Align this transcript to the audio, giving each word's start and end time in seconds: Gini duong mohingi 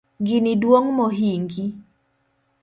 Gini 0.27 0.51
duong 0.61 0.87
mohingi 0.97 1.65